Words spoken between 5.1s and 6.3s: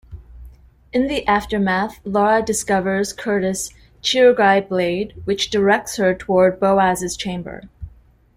which directs her